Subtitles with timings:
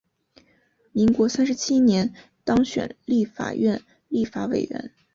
[0.93, 2.11] 民国三十七年
[2.43, 4.91] 当选立法院立法委员。